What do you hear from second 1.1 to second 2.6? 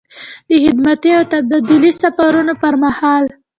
او تبدیلي سفرونو